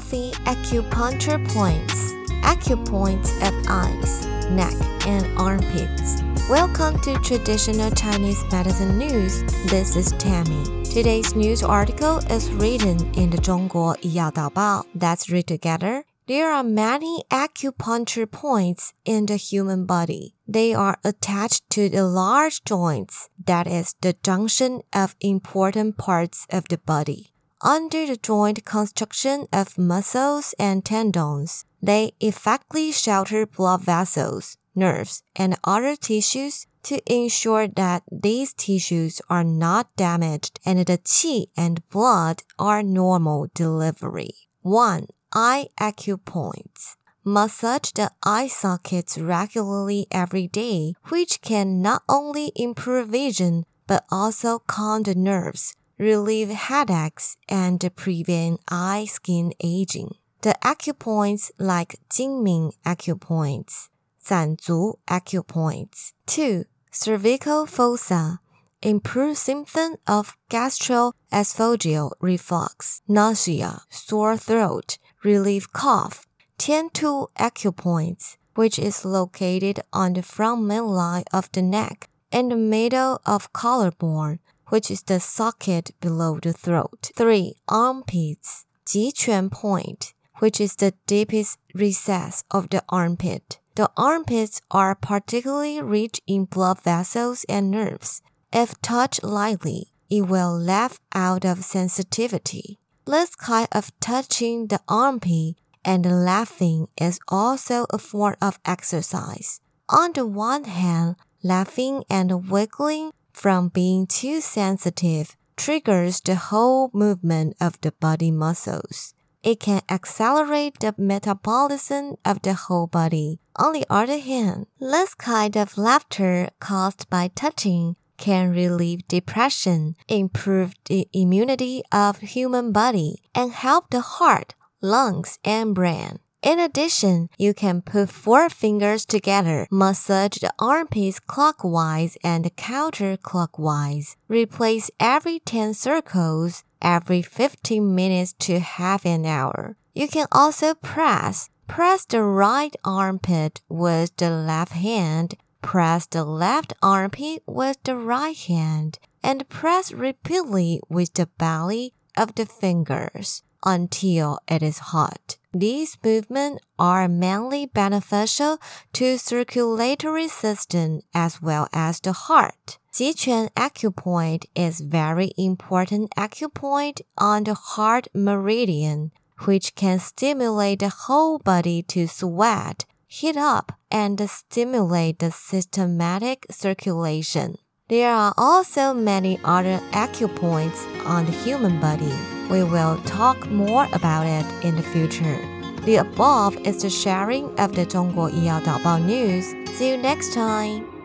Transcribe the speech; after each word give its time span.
healthy 0.00 0.30
acupuncture 0.46 1.38
points, 1.48 2.14
acupoints 2.42 3.36
of 3.46 3.52
eyes, 3.68 4.24
neck, 4.50 4.72
and 5.06 5.26
armpits. 5.38 6.22
Welcome 6.48 6.98
to 7.00 7.18
Traditional 7.18 7.90
Chinese 7.90 8.42
Medicine 8.50 8.96
News. 8.96 9.42
This 9.66 9.96
is 9.96 10.12
Tammy. 10.12 10.84
Today's 10.84 11.36
news 11.36 11.62
article 11.62 12.16
is 12.30 12.50
written 12.52 13.12
in 13.14 13.28
the 13.28 13.36
Zhongguo 13.36 14.00
Daobao. 14.00 14.84
Let's 14.98 15.28
read 15.28 15.46
together. 15.46 16.04
There 16.26 16.50
are 16.50 16.64
many 16.64 17.24
acupuncture 17.30 18.30
points 18.30 18.94
in 19.04 19.26
the 19.26 19.36
human 19.36 19.84
body. 19.84 20.34
They 20.48 20.72
are 20.72 20.96
attached 21.04 21.68
to 21.70 21.90
the 21.90 22.06
large 22.06 22.64
joints, 22.64 23.28
that 23.44 23.66
is, 23.66 23.94
the 24.00 24.14
junction 24.22 24.80
of 24.94 25.14
important 25.20 25.98
parts 25.98 26.46
of 26.48 26.68
the 26.68 26.78
body. 26.78 27.29
Under 27.62 28.06
the 28.06 28.16
joint 28.16 28.64
construction 28.64 29.46
of 29.52 29.76
muscles 29.76 30.54
and 30.58 30.82
tendons, 30.82 31.66
they 31.82 32.12
effectively 32.18 32.90
shelter 32.90 33.44
blood 33.44 33.82
vessels, 33.82 34.56
nerves, 34.74 35.22
and 35.36 35.58
other 35.62 35.94
tissues 35.94 36.66
to 36.84 37.02
ensure 37.12 37.68
that 37.68 38.02
these 38.10 38.54
tissues 38.54 39.20
are 39.28 39.44
not 39.44 39.94
damaged 39.96 40.58
and 40.64 40.78
the 40.78 40.96
qi 40.96 41.48
and 41.54 41.86
blood 41.90 42.42
are 42.58 42.82
normal 42.82 43.48
delivery. 43.52 44.30
1. 44.62 45.08
Eye 45.34 45.68
acupoints. 45.78 46.96
Massage 47.22 47.90
the 47.92 48.10
eye 48.22 48.46
sockets 48.46 49.18
regularly 49.18 50.06
every 50.10 50.48
day, 50.48 50.94
which 51.10 51.42
can 51.42 51.82
not 51.82 52.02
only 52.08 52.52
improve 52.56 53.08
vision 53.08 53.66
but 53.86 54.06
also 54.10 54.60
calm 54.60 55.02
the 55.02 55.14
nerves, 55.14 55.74
relieve 56.00 56.48
headaches, 56.48 57.36
and 57.46 57.78
prevent 57.94 58.58
eye 58.70 59.04
skin 59.06 59.52
aging. 59.62 60.14
The 60.40 60.54
acupoints 60.64 61.50
like 61.58 62.00
Jingming 62.08 62.72
acupoints, 62.86 63.90
Zanzhu 64.24 64.94
acupoints. 65.06 66.12
2. 66.26 66.64
Cervical 66.90 67.66
fossa. 67.66 68.40
Improve 68.82 69.36
symptom 69.36 69.96
of 70.06 70.38
gastroesophageal 70.50 72.12
reflux, 72.18 73.02
nausea, 73.06 73.82
sore 73.90 74.38
throat, 74.38 74.96
relieve 75.22 75.70
cough. 75.74 76.26
Tiantu 76.58 77.28
acupoints, 77.38 78.38
which 78.54 78.78
is 78.78 79.04
located 79.04 79.80
on 79.92 80.14
the 80.14 80.22
front 80.22 80.62
midline 80.62 81.24
of 81.30 81.52
the 81.52 81.60
neck 81.60 82.08
and 82.32 82.50
the 82.50 82.56
middle 82.56 83.20
of 83.26 83.52
collarbone, 83.52 84.38
which 84.70 84.90
is 84.90 85.02
the 85.02 85.20
socket 85.20 85.90
below 86.00 86.38
the 86.42 86.52
throat. 86.52 87.10
3. 87.14 87.54
Armpits. 87.68 88.64
Jiquan 88.86 89.52
point, 89.52 90.14
which 90.38 90.60
is 90.60 90.74
the 90.76 90.94
deepest 91.06 91.58
recess 91.74 92.42
of 92.50 92.70
the 92.70 92.82
armpit. 92.88 93.60
The 93.76 93.90
armpits 93.96 94.60
are 94.70 94.94
particularly 94.94 95.80
rich 95.80 96.20
in 96.26 96.46
blood 96.46 96.82
vessels 96.82 97.44
and 97.48 97.70
nerves. 97.70 98.22
If 98.52 98.80
touched 98.82 99.22
lightly, 99.22 99.92
it 100.08 100.22
will 100.22 100.58
laugh 100.58 100.98
out 101.14 101.44
of 101.44 101.64
sensitivity. 101.64 102.80
This 103.06 103.36
kind 103.36 103.68
of 103.70 103.92
touching 104.00 104.66
the 104.66 104.80
armpit 104.88 105.54
and 105.84 106.24
laughing 106.24 106.88
is 107.00 107.20
also 107.28 107.86
a 107.90 107.98
form 107.98 108.36
of 108.42 108.58
exercise. 108.64 109.60
On 109.88 110.12
the 110.12 110.26
one 110.26 110.64
hand, 110.64 111.16
laughing 111.42 112.04
and 112.10 112.50
wiggling 112.50 113.12
from 113.40 113.68
being 113.68 114.06
too 114.06 114.38
sensitive 114.38 115.34
triggers 115.56 116.20
the 116.20 116.34
whole 116.34 116.90
movement 116.92 117.56
of 117.58 117.80
the 117.80 117.90
body 117.92 118.30
muscles. 118.30 119.14
It 119.42 119.60
can 119.60 119.80
accelerate 119.88 120.80
the 120.80 120.94
metabolism 120.98 122.16
of 122.22 122.42
the 122.42 122.52
whole 122.52 122.86
body. 122.86 123.40
On 123.56 123.72
the 123.72 123.86
other 123.88 124.18
hand, 124.18 124.66
this 124.78 125.14
kind 125.14 125.56
of 125.56 125.78
laughter 125.78 126.50
caused 126.60 127.08
by 127.08 127.30
touching 127.34 127.96
can 128.18 128.50
relieve 128.50 129.08
depression, 129.08 129.96
improve 130.06 130.74
the 130.84 131.08
immunity 131.14 131.82
of 131.90 132.18
human 132.18 132.72
body, 132.72 133.22
and 133.34 133.52
help 133.52 133.88
the 133.88 134.02
heart, 134.02 134.54
lungs, 134.82 135.38
and 135.46 135.74
brain. 135.74 136.18
In 136.42 136.58
addition, 136.58 137.28
you 137.36 137.52
can 137.52 137.82
put 137.82 138.08
four 138.08 138.48
fingers 138.48 139.04
together, 139.04 139.66
massage 139.70 140.38
the 140.38 140.52
armpits 140.58 141.20
clockwise 141.20 142.16
and 142.24 142.56
counterclockwise. 142.56 144.16
Replace 144.26 144.90
every 144.98 145.40
10 145.40 145.74
circles 145.74 146.64
every 146.80 147.20
15 147.20 147.94
minutes 147.94 148.32
to 148.38 148.58
half 148.58 149.04
an 149.04 149.26
hour. 149.26 149.76
You 149.94 150.08
can 150.08 150.26
also 150.32 150.74
press. 150.74 151.50
Press 151.68 152.06
the 152.06 152.22
right 152.22 152.74
armpit 152.84 153.60
with 153.68 154.16
the 154.16 154.30
left 154.30 154.72
hand. 154.72 155.34
Press 155.60 156.06
the 156.06 156.24
left 156.24 156.72
armpit 156.82 157.42
with 157.46 157.76
the 157.84 157.96
right 157.96 158.36
hand. 158.36 158.98
And 159.22 159.46
press 159.50 159.92
repeatedly 159.92 160.80
with 160.88 161.12
the 161.12 161.26
belly 161.26 161.92
of 162.16 162.34
the 162.34 162.46
fingers 162.46 163.42
until 163.62 164.38
it 164.48 164.62
is 164.62 164.78
hot. 164.78 165.36
These 165.52 165.98
movements 166.04 166.62
are 166.78 167.08
mainly 167.08 167.66
beneficial 167.66 168.58
to 168.92 169.18
circulatory 169.18 170.28
system 170.28 171.00
as 171.12 171.42
well 171.42 171.68
as 171.72 171.98
the 171.98 172.12
heart. 172.12 172.78
Jiquan 172.92 173.50
acupoint 173.54 174.44
is 174.54 174.80
very 174.80 175.32
important 175.36 176.12
acupoint 176.16 177.00
on 177.18 177.44
the 177.44 177.54
heart 177.54 178.06
meridian, 178.14 179.10
which 179.44 179.74
can 179.74 179.98
stimulate 179.98 180.78
the 180.80 180.88
whole 180.88 181.38
body 181.38 181.82
to 181.82 182.06
sweat, 182.06 182.84
heat 183.08 183.36
up, 183.36 183.72
and 183.90 184.20
stimulate 184.30 185.18
the 185.18 185.32
systematic 185.32 186.46
circulation. 186.50 187.58
There 187.90 188.14
are 188.14 188.32
also 188.38 188.94
many 188.94 189.40
other 189.42 189.80
acupoints 189.90 190.86
on 191.04 191.26
the 191.26 191.32
human 191.32 191.80
body. 191.80 192.14
We 192.48 192.62
will 192.62 192.98
talk 193.02 193.50
more 193.50 193.88
about 193.92 194.28
it 194.28 194.46
in 194.64 194.76
the 194.76 194.82
future. 194.82 195.40
The 195.84 195.96
above 195.96 196.56
is 196.58 196.82
the 196.82 196.88
sharing 196.88 197.46
of 197.58 197.74
the 197.74 197.84
Zhongguo 197.84 198.30
Yao 198.44 198.60
Daobao 198.60 199.04
news. 199.04 199.44
See 199.76 199.90
you 199.90 199.96
next 199.96 200.32
time. 200.32 200.99